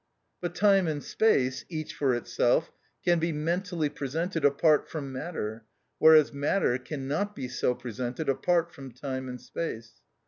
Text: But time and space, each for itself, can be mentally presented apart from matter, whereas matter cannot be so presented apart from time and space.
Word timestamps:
But 0.41 0.55
time 0.55 0.87
and 0.87 1.03
space, 1.03 1.63
each 1.69 1.93
for 1.93 2.15
itself, 2.15 2.71
can 3.05 3.19
be 3.19 3.31
mentally 3.31 3.87
presented 3.87 4.43
apart 4.43 4.89
from 4.89 5.11
matter, 5.13 5.63
whereas 5.99 6.33
matter 6.33 6.79
cannot 6.79 7.35
be 7.35 7.47
so 7.47 7.75
presented 7.75 8.27
apart 8.27 8.73
from 8.73 8.93
time 8.93 9.29
and 9.29 9.39
space. 9.39 10.01